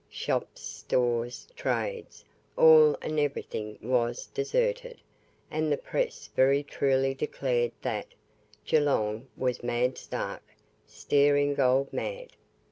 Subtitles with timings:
[0.09, 2.25] Shops, stores, trades,
[2.57, 4.97] all and everything was deserted;
[5.51, 8.07] and the press very truly declared that
[8.65, 10.41] "Geelong was mad stark,
[10.87, 12.29] staring gold mad."